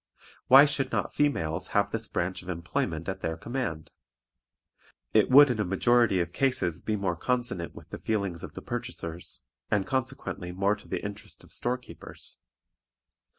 Why 0.47 0.65
should 0.65 0.91
not 0.91 1.13
females 1.13 1.67
have 1.77 1.91
this 1.91 2.07
branch 2.07 2.41
of 2.41 2.49
employment 2.49 3.07
at 3.07 3.21
their 3.21 3.37
command? 3.37 3.91
It 5.13 5.29
would 5.29 5.51
in 5.51 5.59
a 5.59 5.63
majority 5.63 6.19
of 6.19 6.33
cases 6.33 6.81
be 6.81 6.95
more 6.95 7.15
consonant 7.15 7.75
with 7.75 7.91
the 7.91 7.99
feelings 7.99 8.43
of 8.43 8.53
the 8.53 8.63
purchasers, 8.63 9.41
and 9.69 9.85
consequently 9.85 10.51
more 10.51 10.75
to 10.75 10.87
the 10.87 11.05
interest 11.05 11.43
of 11.43 11.51
store 11.51 11.77
keepers. 11.77 12.39